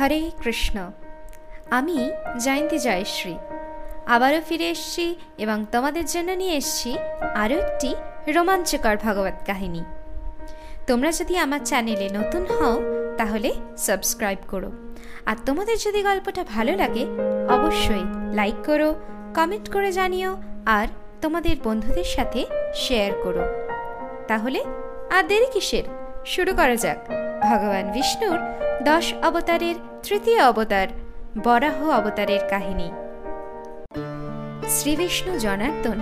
হরে 0.00 0.30
কৃষ্ণ। 0.40 0.90
আমি 1.70 2.10
জয়ন্তী 2.44 2.78
জয়শ্রী 2.78 3.34
আবারও 4.06 4.40
ফিরে 4.48 4.70
এসেছি 4.70 5.16
এবং 5.38 5.66
তোমাদের 5.72 6.04
জন্য 6.04 6.32
নিয়ে 6.32 6.56
এসেছি 6.56 6.98
আরও 7.34 7.54
একটি 7.54 7.94
রোমাঞ্চকর 8.28 8.96
ভগবত 8.96 9.46
কাহিনী। 9.46 9.84
তোমরা 10.86 11.12
যদি 11.12 11.36
আমার 11.36 11.60
চ্যানেলে 11.64 12.08
নতুন 12.12 12.46
হও, 12.46 12.80
তাহলে 13.18 13.54
সাবস্ক্রাইব 13.76 14.38
করো। 14.48 14.72
আর 15.26 15.36
তোমাদের 15.46 15.76
যদি 15.78 16.02
গল্পটা 16.02 16.44
ভালো 16.44 16.76
লাগে, 16.76 17.06
অবশ্যই 17.48 18.34
লাইক 18.34 18.54
করো, 18.66 18.94
কমেন্ট 19.34 19.72
করে 19.72 19.92
জানিও, 19.92 20.42
আর 20.66 20.88
তোমাদের 21.20 21.56
বন্ধুদের 21.64 22.04
সাথে 22.04 22.46
শেয়ার 22.74 23.12
করো। 23.22 23.44
তাহলে 24.28 24.64
আর 25.10 25.22
দেরি 25.22 25.46
কিসের? 25.46 25.84
শুরু 26.26 26.54
করা 26.54 26.76
যাক। 26.76 26.98
ভগবান 27.42 27.92
বিষ্ণুর 27.92 28.38
দশ 28.84 29.06
অবতারের 29.22 29.74
তৃতীয় 30.02 30.40
অবতার, 30.44 30.88
বরাহ 31.44 31.90
অবতারের 31.90 32.40
কাহিনী। 32.50 32.88
শ্রীবিষ্ণু 34.68 35.38
জনার্দন 35.38 35.98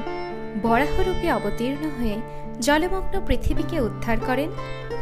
বরাহরূপে 0.62 1.32
অবতীর্ণ 1.32 1.84
হয়ে 1.98 2.16
জলমগ্ন 2.60 3.14
পৃথিবীকে 3.26 3.80
উদ্ধার 3.80 4.18
করেন 4.26 4.50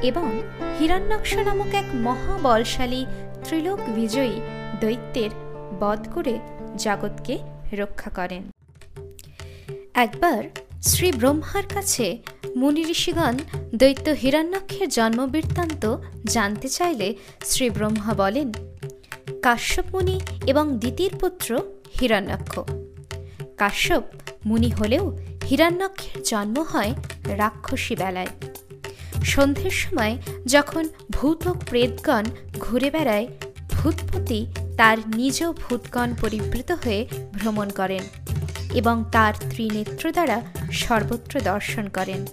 এবং 0.03 0.41
হিরণ্যাক্ষ 0.79 1.37
নামক 1.37 1.75
এক 1.75 1.85
মহাবলশালী 1.95 3.07
ত্রিলোক 3.45 3.81
বিজয়ী 3.89 4.41
দৈত্যের 4.81 5.31
বধ 5.81 6.01
করে 6.15 6.39
জগৎকে 6.77 7.39
রক্ষা 7.73 8.11
করেন। 8.11 8.43
একবার 9.95 10.43
শ্রী 10.83 11.13
ব্রহ্মার 11.13 11.67
কাছে 11.75 12.19
মুনি 12.61 12.83
ঋষিগণ 12.95 13.37
দৈত্য 13.75 14.11
হিরণ্যক্ষের 14.11 14.89
জন্মবৃত্তান্ত 14.89 15.97
জানতে 16.25 16.69
চাইলে 16.69 17.15
শ্রী 17.45 17.71
ব্রহ্মা 17.71 18.15
বলেন, 18.15 18.53
কাশ্যপ 19.43 19.87
মুনি 19.93 20.21
এবং 20.47 20.65
দ্বিতীয় 20.79 21.11
পুত্র 21.21 21.51
হিরণ্যক্ষ। 22.01 22.53
কাশ্যপ 23.57 24.05
মুনি 24.47 24.71
হলেও 24.71 25.05
হিরণ্যক্ষের 25.49 26.23
জন্ম 26.23 26.57
হয় 26.73 26.93
রাক্ষসী 27.37 27.95
বেলায়। 27.97 28.33
সন্ধ্যের 29.25 29.71
সময় 29.71 30.15
যখন 30.47 30.89
ভূত 31.11 31.47
ও 31.47 31.53
প্রেতগণ 31.55 32.25
ঘুরে 32.59 32.91
বেড়ায়, 32.91 33.27
ভূতপতি 33.73 34.47
তার 34.77 34.99
নিজ 35.17 35.45
ভূতগণ 35.63 36.09
পরিবৃত 36.21 36.73
হয়ে 36.73 37.07
ভ্রমণ 37.35 37.69
করেন 37.71 38.05
এবং 38.75 39.05
তার 39.13 39.35
ত্রিনেত্র 39.51 40.05
দ্বারা 40.13 40.43
সর্বত্র 40.73 41.41
দর্শন 41.41 41.89
করেন। 41.89 42.27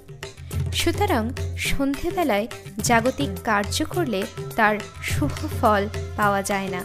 সুতরাং 0.75 1.29
সন্ধেবেলায় 1.57 2.47
জাগতিক 2.77 3.29
কার্য 3.43 3.85
করলে 3.89 4.23
তার 4.55 4.75
শুভ 5.03 5.31
ফল 5.61 5.87
পাওয়া 6.17 6.41
যায় 6.41 6.67
না। 6.67 6.81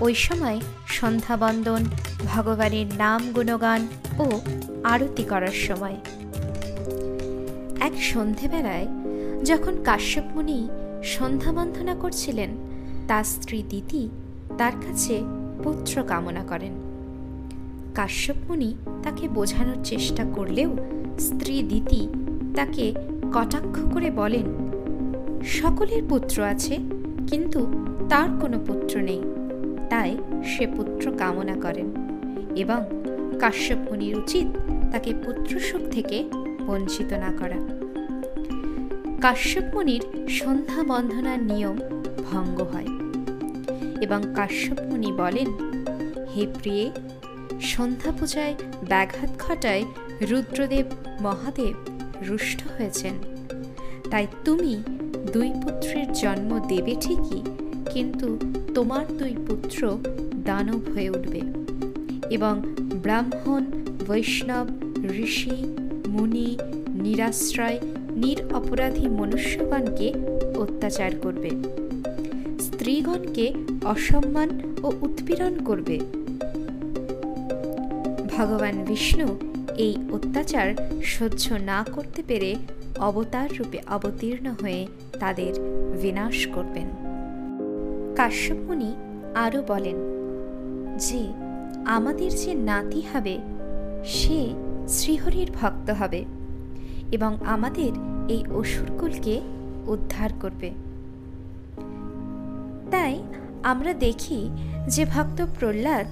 ওই 0.00 0.14
সময় 0.14 0.60
সন্ধ্যাবন্দন, 0.88 1.84
ভগবানের 2.26 2.86
নাম 2.98 3.32
গুণগান 3.32 3.86
ও 4.18 4.40
আরতি 4.84 5.24
করার 5.24 5.56
সময়। 5.68 5.96
এক 7.80 8.02
সন্ধেবেলায় 8.02 8.86
যখন 9.44 9.82
কাশ্যপ 9.82 10.24
মুনি 10.34 10.68
সন্ধ্যা 11.04 11.52
বন্দনা 11.52 11.94
করছিলেন, 11.94 12.50
তার 13.08 13.24
স্ত্রী 13.24 13.62
দিতি 13.62 14.08
তার 14.58 14.72
কাছে 14.72 15.22
পুত্র 15.64 16.02
কামনা 16.02 16.42
করেন। 16.48 16.74
কাশ্যপ 17.94 18.36
মুনি 18.48 18.74
তাকে 19.02 19.28
বোঝানোর 19.28 19.84
চেষ্টা 19.84 20.24
করলেও 20.34 20.76
স্ত্রী 21.20 21.62
দিতি 21.62 22.08
তাকে 22.56 22.84
কটাক্ষ 23.34 23.76
করে 23.94 24.10
বলেন, 24.10 24.46
সকলের 25.58 26.02
পুত্র 26.08 26.36
আছে, 26.42 26.74
কিন্তু 27.30 27.60
তার 28.08 28.28
কোনো 28.40 28.58
পুত্র 28.66 28.94
নেই। 29.00 29.22
তাই 29.90 30.10
সে 30.50 30.64
পুত্র 30.66 31.04
কামনা 31.18 31.56
করেন 31.64 31.88
এবং 32.56 32.80
কাশ্যপ 33.40 33.80
মুনির 33.88 34.14
উচিত 34.18 34.46
তাকে 34.92 35.10
পুত্রসুখ 35.24 35.82
থেকে 35.90 36.18
বঞ্চিত 36.66 37.10
না 37.24 37.30
করা। 37.40 37.58
কাশ্যপ 39.20 39.66
মুনির 39.74 40.02
সন্ধ্যা 40.28 40.80
বন্ধনার 40.82 41.40
নিয়ম 41.42 41.76
ভঙ্গ 42.30 42.58
হয় 42.72 42.90
এবং 44.00 44.20
কাশ্যপ 44.34 44.78
মুনি 44.88 45.10
বলেন, 45.12 45.48
হে 46.32 46.42
প্রিয়ে, 46.58 46.84
সন্ধ্যা 47.72 48.10
পূজায় 48.18 48.54
ব্যাঘাত 48.88 49.30
ঘটায় 49.38 49.84
রুদ্রদেব, 50.30 50.86
মহাদেব 51.20 51.74
রুষ্ট 52.22 52.60
হয়েছেন। 52.78 53.14
তাই 54.10 54.26
তুমি 54.44 54.82
দুই 55.32 55.48
পুত্রের 55.62 56.12
জন্ম 56.12 56.60
দেবে 56.68 56.94
ঠিকই, 57.00 57.42
কিন্তু 57.92 58.38
তোমার 58.74 59.06
দুই 59.18 59.36
পুত্র 59.46 59.98
দানব 60.44 60.82
হয়ে 60.94 61.10
উঠবে। 61.10 61.40
এবং 62.30 62.62
ব্রাহ্মণ, 63.02 63.64
বৈষ্ণব, 64.08 64.66
ঋষি, 65.10 65.56
মুনি, 66.06 66.58
নিরাশ্রয় 66.88 67.78
নির 68.10 68.54
অপরাধী 68.54 69.08
মনুষ্যগণকে 69.08 70.12
অত্যাচার 70.58 71.10
করবে। 71.22 71.50
স্ত্রীগণকে 72.60 73.54
অসম্মান 73.84 74.48
ও 74.82 74.92
উৎপীড়ন 75.00 75.64
করবে। 75.64 75.98
ভগবান 78.36 78.84
বিষ্ণু 78.88 79.38
এই 79.78 79.94
অত্যাচার 80.12 80.68
সহ্য 81.04 81.52
না 81.52 81.84
করতে 81.92 82.22
পেরে 82.22 82.54
অবতার 82.98 83.48
রূপে 83.58 83.78
অবতীর্ণ 83.90 84.46
হয়ে 84.62 84.86
তাদের 85.20 85.52
বিনাশ 86.02 86.46
করবেন। 86.46 86.88
কাশ্যপ 88.16 88.56
মুনি 88.56 88.94
আরও 89.34 89.62
বলেন 89.68 89.96
যে 90.98 91.22
আমাদের 91.86 92.30
যে 92.36 92.54
নাতি 92.54 93.02
হবে, 93.12 93.38
সে 94.04 94.40
শ্রীহরির 94.88 95.50
ভক্ত 95.52 95.90
হবে 95.90 96.24
এবং 97.12 97.36
আমাদের 97.46 97.92
এই 98.28 98.42
অসুরকুলকে 98.50 99.40
উদ্ধার 99.86 100.30
করবে। 100.40 100.70
তাই 102.90 103.22
আমরা 103.62 103.92
দেখি 103.94 104.48
যে 104.88 105.04
ভক্ত 105.04 105.46
প্রহ্লাদ 105.58 106.06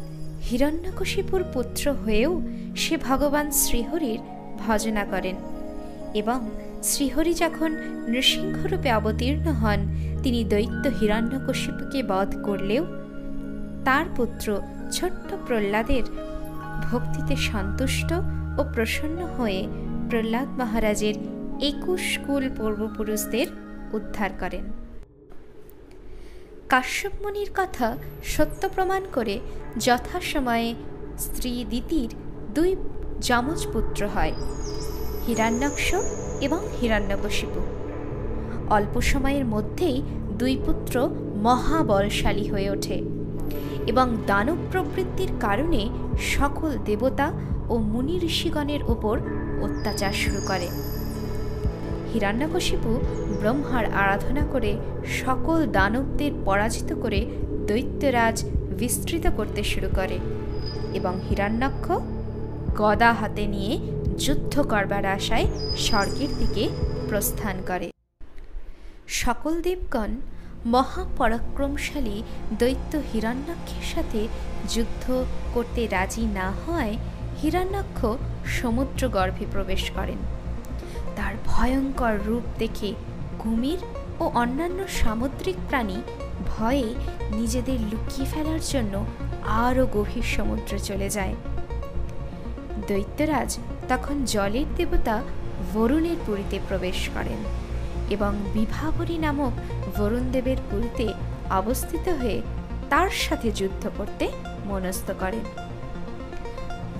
হিরণ্যকশিপুর 0.51 1.45
পুত্র 1.53 1.93
হয়েও 1.93 2.43
সে 2.77 2.97
ভগবান 2.97 3.51
শ্রীহরির 3.51 4.19
ভজনা 4.67 5.05
করেন 5.05 5.37
এবং 6.15 6.51
শ্রীহরি 6.83 7.35
যখন 7.35 7.71
নৃসিংহরূপে 8.09 8.93
অবতীর্ণ 8.93 9.47
হন, 9.53 9.81
তিনি 10.23 10.45
দৈত্য 10.45 10.85
হিরণ্যকশিপুকে 11.01 12.03
বধ 12.03 12.31
করলেও 12.45 12.85
তার 13.85 14.07
পুত্র 14.17 14.47
ছোট্ট 14.93 15.35
প্রহ্লাদের 15.47 16.05
ভক্তিতে 16.93 17.37
সন্তুষ্ট 17.37 18.13
ও 18.59 18.65
প্রসন্ন 18.75 19.19
হয়ে 19.37 19.61
প্রহ্লাদ 20.11 20.49
মহারাজের 20.59 21.15
একুশ 21.63 22.19
কুল 22.27 22.45
পূর্বপুরুষদের 22.57 23.47
উদ্ধার 23.93 24.31
করেন। 24.41 24.65
কাশ্যপ 26.69 27.13
মুনির 27.23 27.51
কথা 27.55 27.97
সত্য 28.25 28.69
প্রমাণ 28.75 29.03
করে 29.13 29.41
যথাসময়ে 29.77 30.75
স্ত্রী 31.19 31.65
দিতির 31.71 32.11
দুই 32.55 32.77
যমজ 33.21 33.67
পুত্র 33.73 34.09
হয় 34.09 34.33
হিরণ্যাক্ষ 35.27 35.95
এবং 36.41 36.59
হিরণ্যকশিপু 36.81 37.61
অল্প 38.71 39.01
সময়ের 39.01 39.45
মধ্যেই 39.45 40.03
দুই 40.39 40.57
পুত্র 40.67 41.11
মহাবলশালী 41.43 42.49
হয়ে 42.49 42.71
ওঠে 42.71 43.03
এবং 43.87 44.17
দানব 44.27 44.57
প্রবৃত্তির 44.73 45.29
কারণে 45.41 45.89
সকল 46.35 46.79
দেবতা 46.85 47.33
ও 47.69 47.79
মুনি 47.79 48.21
ঋষিগণের 48.25 48.83
ওপর 48.83 49.19
অত্যাচার 49.63 50.13
শুরু 50.13 50.41
করে। 50.47 50.94
হিরণ্যকশিপু 52.15 52.91
ব্রহ্মার 53.41 53.85
আরাধনা 53.93 54.43
করে 54.53 54.73
সকল 55.21 55.67
দানবদের 55.67 56.33
পরাজিত 56.45 56.93
করে 57.03 57.21
দৈত্যরাজ 57.69 58.37
বিস্তৃত 58.79 59.25
করতে 59.37 59.63
শুরু 59.65 59.89
করে 59.97 60.19
এবং 60.95 61.15
হিরণ্যাক্ষ 61.29 61.87
গদা 62.75 63.13
হাতে 63.13 63.47
নিয়ে 63.47 63.73
যুদ্ধ 64.19 64.63
করবার 64.63 65.05
আশায় 65.07 65.47
স্বর্গের 65.77 66.29
দিকে 66.39 66.69
প্রস্থান 67.09 67.57
করে। 67.67 67.91
সকল 69.07 69.61
দেবগণ 69.61 70.11
মহাপরাক্রমশালী 70.67 72.23
দৈত্য 72.59 72.93
হিরণ্যাক্ষের 73.13 73.87
সাথে 73.95 74.29
যুদ্ধ 74.69 75.05
করতে 75.55 75.87
রাজি 75.87 76.25
না 76.27 76.51
হওয়ায় 76.61 76.97
হিরণ্যাক্ষ 77.43 77.99
সমুদ্র 78.47 79.09
গর্ভে 79.09 79.47
প্রবেশ 79.53 79.91
করেন। 79.91 80.21
তার 81.17 81.35
ভয়ঙ্কর 81.47 82.15
রূপ 82.27 82.43
দেখে 82.59 82.95
কুমির 83.39 83.79
ও 84.21 84.25
অন্যান্য 84.35 84.89
সামুদ্রিক 84.89 85.57
প্রাণী 85.69 85.99
ভয়ে 86.47 86.95
নিজেদের 87.31 87.79
লুকিয়ে 87.81 88.27
ফেলার 88.27 88.61
জন্য 88.61 89.05
আরও 89.65 89.87
গভীর 89.93 90.23
সমুদ্রে 90.23 90.79
চলে 90.79 91.09
যায়। 91.09 91.35
দৈত্যরাজ 92.89 93.59
তখন 93.89 94.25
জলের 94.25 94.69
দেবতা 94.77 95.23
বরুণের 95.75 96.17
পুরীতে 96.27 96.59
প্রবেশ 96.69 97.09
করেন 97.15 97.41
এবং 98.11 98.33
বিভাবরী 98.53 99.19
নামক 99.19 99.53
বরুণদেবের 99.99 100.57
পুরীতে 100.71 101.07
অবস্থিত 101.51 102.09
হয়ে 102.09 102.43
তার 102.91 103.11
সাথে 103.11 103.49
যুদ্ধ 103.53 103.91
করতে 103.97 104.29
মনস্থ 104.67 105.11
করেন। 105.21 105.45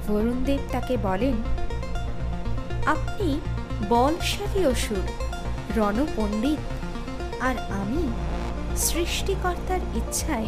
বরুণদেব 0.09 0.61
তাকে 0.73 0.97
বলেন, 1.03 1.37
আপনি 2.87 3.41
বলশালী 3.89 4.67
অসুর, 4.67 5.07
রণপণ্ডিত। 5.77 6.59
আর 7.41 7.55
আমি 7.59 8.03
সৃষ্টিকর্তার 8.77 9.81
ইচ্ছায় 9.95 10.47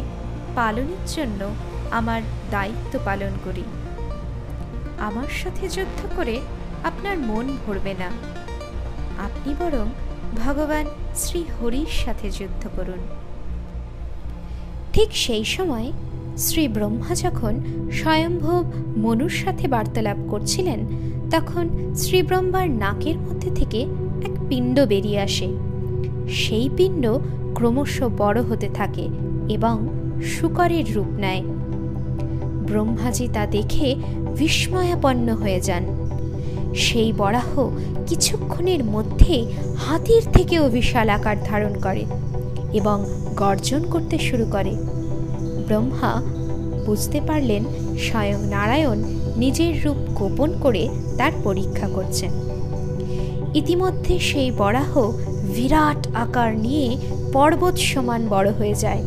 পালনের 0.55 1.03
জন্য 1.07 1.55
আমার 1.91 2.21
দায়িত্ব 2.51 2.99
পালন 3.05 3.31
করি। 3.45 3.63
আমার 4.99 5.27
সাথে 5.43 5.69
যুদ্ধ 5.69 6.07
করে 6.15 6.41
আপনার 6.83 7.17
মন 7.17 7.57
ভরবে 7.65 7.93
না। 7.93 8.09
আপনি 9.23 9.55
বরং 9.59 9.85
ভগবান 10.45 10.85
শ্রী 11.15 11.43
হরির 11.43 11.91
সাথে 12.05 12.31
যুদ্ধ 12.31 12.67
করুন। 12.75 12.99
ঠিক 14.93 15.09
সেই 15.11 15.45
সময় 15.45 15.91
শ্রী 16.37 16.67
ব্রহ্মা 16.67 17.15
যখন 17.15 17.53
স্বয়ম্ভব 17.91 18.71
মনুর 18.97 19.29
সাথে 19.29 19.67
বার্তালাপ 19.67 20.17
করছিলেন 20.29 20.79
তখন 21.31 21.93
শ্রী 21.95 22.21
ব্রহ্মার 22.21 22.69
নাকের 22.69 23.17
মধ্যে 23.17 23.51
থেকে 23.55 23.81
এক 24.25 24.31
পিণ্ড 24.49 24.79
বেরিয়ে 24.79 25.19
আসে। 25.19 25.47
সেই 26.29 26.69
পিণ্ড 26.77 27.17
ক্রমশ 27.53 28.03
বড় 28.17 28.41
হতে 28.41 28.69
থাকে 28.73 29.09
এবং 29.49 29.87
শুকরের 30.25 30.95
রূপ 30.95 31.07
নেয়। 31.07 31.43
ব্রহ্মাজি 32.67 33.27
তা 33.33 33.45
দেখে 33.47 33.95
বিস্ময়াপন্ন 34.37 35.33
হয়ে 35.33 35.59
যান। 35.59 35.83
সেই 36.75 37.13
বরাহ 37.17 37.69
কিছুক্ষণের 38.07 38.83
মধ্যে 38.83 39.53
হাতির 39.77 40.23
থেকেও 40.33 40.69
বিশাল 40.69 41.09
আকার 41.09 41.35
ধারণ 41.43 41.73
করে 41.81 42.05
এবং 42.73 43.05
গর্জন 43.35 43.83
করতে 43.83 44.17
শুরু 44.17 44.45
করে। 44.51 44.71
ব্রহ্মা 45.67 46.21
বুঝতে 46.85 47.21
পারলেন 47.27 47.63
স্বয়ং 47.97 48.45
নারায়ণ 48.45 49.03
নিজের 49.37 49.73
রূপ 49.85 49.97
গোপন 50.15 50.49
করে 50.59 50.89
তার 51.17 51.31
পরীক্ষা 51.43 51.87
করছেন 51.87 52.31
ইতিমধ্যে 53.53 54.19
সেই 54.19 54.51
বরাহ 54.51 55.11
বিরাট 55.55 56.07
আকার 56.15 56.57
নিয়ে 56.57 56.97
পর্বত 57.33 57.75
সমান 57.77 58.27
বড় 58.29 58.49
হয়ে 58.51 58.75
যায় 58.75 59.03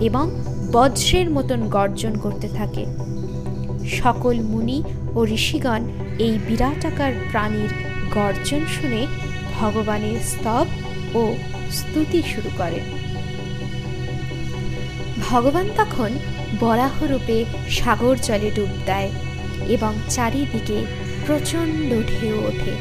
এবং 0.00 0.24
বজ্রের 0.72 1.30
মতন 1.30 1.60
গর্জন 1.68 2.14
করতে 2.16 2.48
থাকে। 2.48 2.86
সকল 3.88 4.40
মুনি 4.40 4.82
ও 5.14 5.26
ঋষিগণ 5.26 5.82
এই 6.18 6.38
বিরাটাকার 6.48 7.12
প্রাণীর 7.30 7.70
গর্জন 8.14 8.62
শুনে 8.66 9.06
ভগবানের 9.60 10.18
স্তব 10.20 10.66
ও 11.14 11.22
স্তুতি 11.70 12.22
শুরু 12.22 12.50
করেন 12.58 12.84
ভগবান 15.30 15.66
তখন 15.76 16.10
বরাহ 16.60 17.02
রূপে 17.02 17.44
সাগর 17.70 18.16
জলে 18.22 18.50
ডুব 18.54 18.68
দেয়। 18.86 19.10
এবং 19.68 19.98
চারিদিকে 20.08 20.84
প্রচণ্ড 21.26 21.90
ঢেউ 21.90 22.36
ওঠে। 22.48 22.74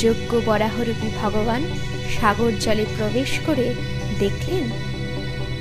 যোগ্য 0.00 0.40
বরাহরূপী 0.44 1.08
ভগবান 1.22 1.62
সাগর 2.20 2.52
জলে 2.60 2.86
প্রবেশ 2.96 3.40
করে 3.46 3.74
দেখলেন, 4.18 4.64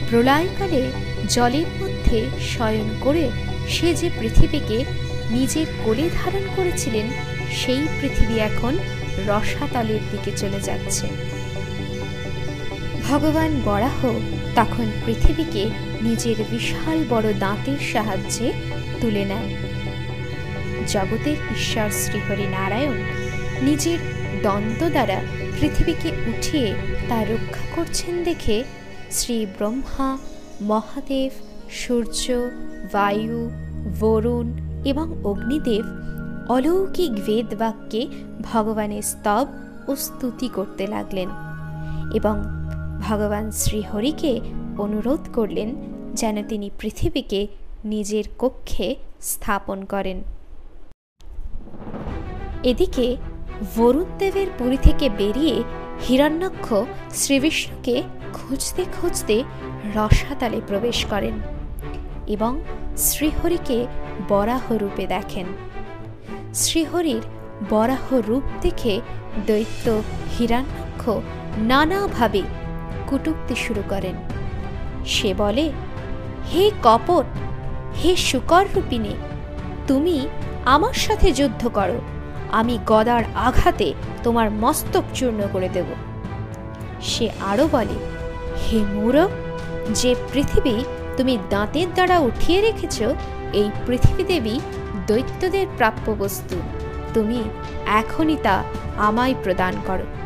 প্রলয়কালে 0.09 0.91
জলের 1.29 1.65
মধ্যে 1.81 2.29
শয়ন 2.39 2.97
করে 3.01 3.29
সে 3.69 3.93
যে 3.93 4.09
পৃথিবীকে 4.19 4.85
নিজের 5.31 5.65
কোলে 5.85 6.09
ধারণ 6.23 6.41
করেছিলেন, 6.55 7.09
সেই 7.55 7.87
পৃথিবী 8.01 8.39
এখন 8.39 8.77
রসাতলের 9.27 9.99
দিকে 10.11 10.31
চলে 10.37 10.59
যাচ্ছে। 10.61 11.07
ভগবান 13.09 13.61
বরাহ 13.65 13.99
তখন 14.55 14.87
পৃথিবীকে 15.05 15.63
নিজের 16.01 16.35
বিশাল 16.51 16.97
বড় 17.09 17.27
দাঁতের 17.39 17.79
সাহায্যে 17.93 18.47
তুলে 19.01 19.25
নেন। 19.25 19.47
জগতের 20.87 21.37
ঈশ্বর 21.51 21.89
শ্রীহরি 21.91 22.47
নারায়ণ 22.47 22.97
নিজের 23.61 23.99
দন্ত 24.43 24.83
দ্বারা 24.89 25.19
পৃথিবীকে 25.59 26.09
উঠিয়ে 26.27 26.73
তা 27.09 27.23
রক্ষা 27.23 27.65
করছেন 27.75 28.23
দেখে 28.23 28.63
শ্রী 29.11 29.45
ব্রহ্মা, 29.57 30.17
মহাদেব, 30.61 31.31
সূর্য, 31.71 32.23
বায়ু, 32.91 33.49
বরুণ 33.99 34.47
এবং 34.85 35.07
অগ্নিদেব 35.23 35.85
অলৌকিক 36.49 37.11
বেদ 37.25 37.49
বাক্যে 37.59 38.01
ভগবানের 38.41 39.01
স্তব 39.01 39.47
ও 39.87 39.95
স্তুতি 39.95 40.49
করতে 40.53 40.87
লাগলেন 40.87 41.29
এবং 42.13 42.35
ভগবান 43.01 43.45
শ্রীহরিকে 43.51 44.33
অনুরোধ 44.77 45.23
করলেন 45.33 45.69
যেন 46.13 46.35
তিনি 46.47 46.67
পৃথিবীকে 46.79 47.41
নিজের 47.85 48.25
কক্ষে 48.39 48.87
স্থাপন 49.21 49.79
করেন। 49.85 50.17
এদিকে 52.63 53.07
বরুণদেবের 53.75 54.49
পুরী 54.57 54.77
থেকে 54.77 55.05
বেরিয়ে 55.09 55.55
হিরণ্যক্ষ 56.07 56.67
শ্রীবিষ্ণুকে 57.13 57.95
খুঁজতে 58.33 58.83
খুঁজতে 58.95 59.37
রসাতালে 59.95 60.59
প্রবেশ 60.67 60.99
করেন 61.05 61.35
এবং 62.27 62.51
শ্রীহরিকে 62.97 63.77
বরাহ 64.29 64.65
রূপে 64.81 65.05
দেখেন। 65.07 65.47
শ্রীহরির 66.53 67.23
বরাহ 67.69 68.05
রূপ 68.27 68.45
দেখে 68.61 68.93
দৈত্য 69.47 69.85
হিরণ্যক্ষ 70.35 71.03
নানাভাবে 71.57 72.41
কুটুক্তি 73.11 73.55
শুরু 73.55 73.83
করেন। 73.89 74.15
সে 75.05 75.33
বলে, 75.33 75.71
হে 76.53 76.71
কপট, 76.83 77.25
হে 78.03 78.15
শুকর 78.15 78.65
রূপিণী 78.75 79.13
তুমি 79.87 80.27
আমার 80.65 80.93
সাথে 80.93 81.31
যুদ্ধ 81.31 81.67
করো। 81.67 82.01
আমি 82.51 82.79
গদার 82.85 83.23
আঘাতে 83.35 83.93
তোমার 84.23 84.51
মস্তক 84.51 85.03
চূর্ণ 85.13 85.41
করে 85.53 85.69
দেব। 85.69 85.85
সে 87.01 87.29
আরও 87.39 87.67
বলে, 87.71 87.97
হে 88.63 88.79
মূরক 88.93 89.29
যে 89.93 90.15
পৃথিবী 90.33 90.83
তুমি 91.17 91.37
দাঁতের 91.49 91.87
দ্বারা 91.93 92.19
উঠিয়ে 92.19 92.61
রেখেছ, 92.61 93.01
এই 93.53 93.69
পৃথিবী 93.87 94.23
দেবী 94.23 94.59
দৈত্যদের 95.07 95.67
প্রাপ্য 95.77 96.15
বস্তু। 96.19 96.61
তুমি 97.13 97.43
এখনই 97.85 98.37
তা 98.43 98.63
আমায় 98.97 99.35
প্রদান 99.43 99.73
করো। 99.87 100.20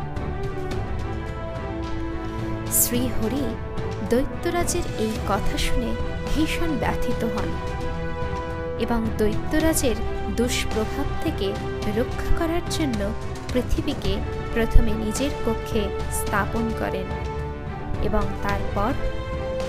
শ্রীহরি 2.86 3.44
দৈত্যরাজের 4.10 4.86
এই 4.98 5.12
কথা 5.28 5.58
শুনে 5.58 5.90
ভীষণ 6.28 6.70
ব্যথিত 6.78 7.24
হন 7.24 7.48
এবং 8.78 9.06
দৈত্যরাজের 9.18 9.96
দুষ্প্রভাব 10.36 11.06
থেকে 11.24 11.52
রক্ষা 11.96 12.30
করার 12.38 12.64
জন্য 12.70 13.10
পৃথিবীকে 13.52 14.16
প্রথমে 14.54 14.92
নিজের 15.04 15.30
কক্ষে 15.46 15.82
স্থাপন 16.12 16.64
করেন 16.78 17.06
এবং 18.02 18.22
তারপর 18.42 18.92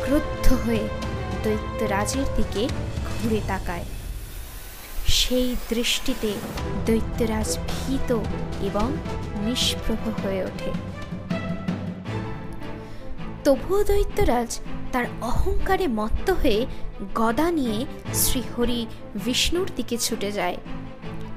ক্রুদ্ধ 0.05 0.53
হয়ে 0.65 0.87
দৈত্যরাজের 1.43 2.27
দিকে 2.35 2.63
ঘুরে 3.07 3.41
তাকায়। 3.47 3.85
সেই 5.07 5.55
দৃষ্টিতে 5.69 6.31
দৈত্যরাজ 6.85 7.57
ভীত 7.69 8.19
এবং 8.61 8.87
নিষ্প্রভ 9.45 10.25
হয়ে 10.25 10.43
ওঠে। 10.43 10.71
তবুও 13.47 13.83
দৈত্যরাজ 13.83 14.59
তার 14.91 15.05
অহংকারে 15.21 15.87
মত্ত 15.87 16.29
হয়ে 16.29 16.65
গদা 17.15 17.51
নিয়ে 17.51 17.85
শ্রীহরি 18.13 18.85
বিষ্ণুর 19.25 19.69
দিকে 19.75 19.97
ছুটে 19.97 20.31
যায়। 20.31 20.57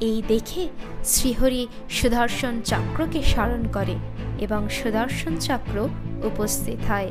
এই 0.01 0.23
দেখে 0.29 0.69
শ্রীহরি 1.05 1.69
সুদর্শন 1.91 2.61
চক্রকে 2.65 3.23
স্মরণ 3.23 3.63
করে 3.73 3.95
এবং 4.39 4.69
সুদর্শন 4.69 5.37
চক্র 5.41 5.89
উপস্থিত 6.23 6.79
হয়। 6.89 7.11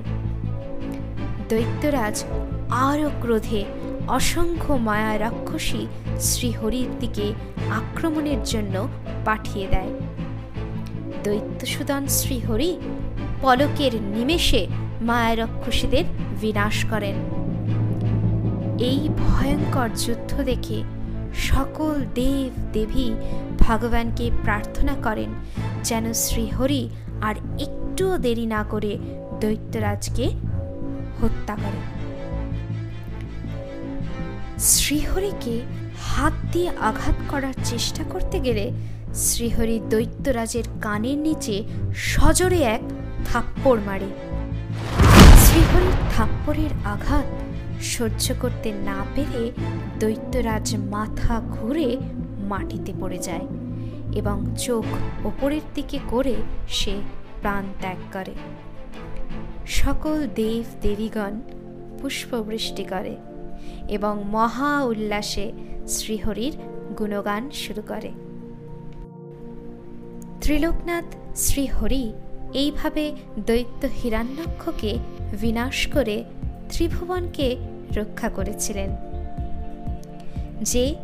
দৈত্যরাজ 1.50 2.24
আরও 2.70 3.10
ক্রোধে 3.22 3.64
অসংখ্য 4.08 4.74
মায়া 4.74 5.20
রাক্ষসী 5.20 5.88
শ্রীহরির 6.20 6.90
দিকে 7.00 7.34
আক্রমণের 7.70 8.44
জন্য 8.44 8.88
পাঠিয়ে 9.26 9.68
দেয়। 9.68 9.94
দৈত্যসুদন 11.24 12.08
শ্রীহরি 12.08 12.78
পলকের 13.42 14.02
নিমেষে 14.02 14.68
মায়া 15.02 15.36
রাক্ষসীদের 15.36 16.04
বিনাশ 16.42 16.86
করেন। 16.86 17.16
এই 18.78 19.10
ভয়ঙ্কর 19.18 19.90
যুদ্ধ 19.96 20.42
দেখে 20.42 20.84
সকল 21.36 22.06
দেব 22.14 22.52
দেবী 22.74 23.12
ভগবানকে 23.60 24.32
প্রার্থনা 24.44 24.94
করেন 25.04 25.30
যেন 25.84 26.14
শ্রীহরি 26.14 26.90
আর 27.22 27.36
একটুও 27.60 28.18
দেরি 28.18 28.46
না 28.46 28.64
করে 28.64 28.98
দৈত্যরাজকে 29.42 30.26
হত্যা 31.22 31.56
করে 31.56 31.82
শ্রীহরিকে 34.60 35.62
হাত 36.02 36.34
দিয়ে 36.52 36.70
আঘাত 36.80 37.16
করার 37.30 37.54
চেষ্টা 37.64 38.04
করতে 38.04 38.40
গেলে 38.40 38.72
শ্রীহরি 39.16 39.80
দৈত্যরাজের 39.90 40.64
কানের 40.82 41.18
নিচে 41.18 41.64
সজোরে 41.96 42.62
এক 42.62 42.82
থাপ্পড় 43.26 43.82
মারে। 43.86 44.10
শ্রী 45.60 45.68
থাপ্পড়ের 46.12 46.70
আঘাত 46.86 47.26
সহ্য 47.82 48.34
করতে 48.40 48.72
না 48.72 49.06
পেরে 49.16 49.52
দৈত্যরাজ 50.00 50.76
মাথা 50.76 51.42
ঘুরে 51.50 51.98
মাটিতে 52.50 52.94
পড়ে 53.00 53.18
যায় 53.18 53.48
এবং 54.16 54.56
চোখ 54.58 54.86
ওপরের 55.26 55.62
দিকে 55.74 56.00
করে 56.08 56.36
সে 56.70 57.02
প্রাণ 57.42 57.64
ত্যাগ 57.82 57.98
করে। 58.14 58.34
সকল 59.68 60.28
দেব 60.36 60.64
দেবীগণ 60.82 61.42
পুষ্পবৃষ্টি 62.02 62.84
করে 62.84 63.18
এবং 63.88 64.24
মহা 64.28 64.84
উল্লাসে 64.84 65.52
শ্রীহরির 65.88 66.54
গুণগান 66.98 67.50
শুরু 67.52 67.82
করে। 67.88 68.12
ত্রিলোকনাথ 70.42 71.16
শ্রীহরি 71.36 72.14
এইভাবে 72.54 73.16
দৈত্য 73.46 73.88
হিরণ্যক্ষকে 74.04 75.00
বিনাশ 75.42 75.88
করে 75.88 76.24
ত্রিভুবনকে 76.70 77.58
রক্ষা 77.96 78.30
করেছিলেন। 78.30 78.90
যে 80.62 80.96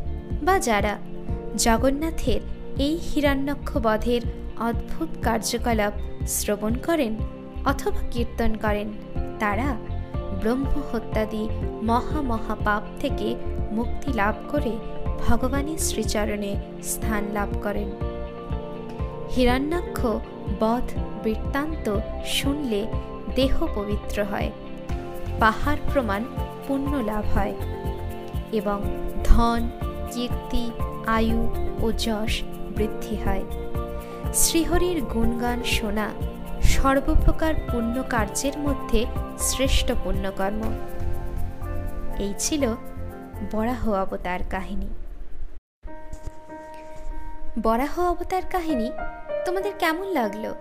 বা 0.44 0.60
যারা 0.60 0.98
জগন্নাথের 1.58 2.42
এই 2.80 2.98
হিরণ্যক্ষ 2.98 3.78
বধের 3.78 4.22
অদ্ভুত 4.60 5.10
কার্যকলাপ 5.22 5.94
শ্রবণ 6.28 6.74
করেন 6.76 7.16
অথবা 7.66 8.02
কীর্তন 8.12 8.56
করেন, 8.56 8.88
তারা 9.40 9.78
ব্রহ্ম 10.42 10.82
হত্যাদি 10.92 11.50
মহা 11.84 12.22
মহা 12.22 12.56
পাপ 12.66 12.84
থেকে 13.00 13.36
মুক্তি 13.72 14.14
লাভ 14.14 14.36
করে 14.50 14.72
ভগবানের 15.28 15.78
শ্রীচরণে 15.78 16.56
স্থান 16.84 17.24
লাভ 17.34 17.48
করেন। 17.64 17.90
হিরণ্যাক্ষ 19.36 20.06
বধ 20.60 20.88
বৃত্তান্ত 21.24 22.00
শুনলে 22.26 22.88
দেহ 23.36 23.68
পবিত্র 23.76 24.24
হয়। 24.24 24.52
পাহাড় 25.40 25.78
প্রমাণ 25.94 26.24
পুণ্য 26.68 26.96
লাভ 26.96 27.26
হয় 27.34 27.54
এবং 28.52 28.82
ধন, 29.24 29.70
কীর্তি, 30.12 30.72
আয়ু 31.08 31.56
ও 31.82 31.92
যশ 31.92 32.44
বৃদ্ধি 32.78 33.16
হয়। 33.16 33.44
শ্রীহরির 34.34 35.04
গুণগান 35.04 35.64
শোনা 35.64 36.10
সর্বপ্রকার 36.62 37.54
পুণ্য 37.72 38.04
কার্যের 38.10 38.60
মধ্যে 38.60 39.06
শ্রেষ্ঠ 39.40 39.92
পুণ্যকর্ম। 40.04 40.62
এই 42.20 42.34
ছিল 42.40 42.76
বরাহ 43.52 43.94
অবতার 43.94 44.40
কাহিনী। 44.50 44.88
বরাহ 47.64 48.00
অবতার 48.00 48.42
কাহিনী 48.52 48.92
তোমাদের 49.46 49.74
কেমন 49.80 50.08
লাগল? 50.08 50.54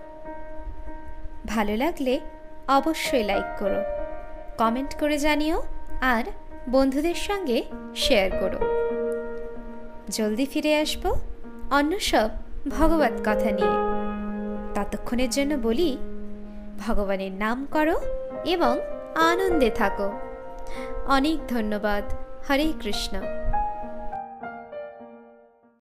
ভালো 1.47 1.76
লাগলে 1.76 2.21
অবশ্যই 2.68 3.25
লাইক 3.25 3.59
করো 3.59 3.83
কমেন্ট 4.59 4.94
করে 4.94 5.18
জানিও 5.18 5.62
আর 6.00 6.25
বন্ধুদের 6.68 7.14
সঙ্গে 7.14 7.62
শেয়ার 7.97 8.30
করো। 8.30 8.59
জলদি 10.09 10.47
ফিরে 10.47 10.80
আসব 10.80 11.14
অন্য 11.71 12.00
সব 12.00 12.30
ভগবত 12.68 13.21
কথা 13.21 13.50
নিয়ে। 13.50 13.94
ততক্ষণের 14.75 15.30
জন্য 15.30 15.54
বলি, 15.54 15.99
ভগবানের 16.87 17.33
নাম 17.33 17.66
করো 17.71 17.94
এবং 18.44 18.80
আনন্দে 19.14 19.71
থাকো। 19.71 20.12
অনেক 21.06 21.38
ধন্যবাদ। 21.49 22.04
হরে 22.50 22.73
কৃষ্ণ। 22.80 23.43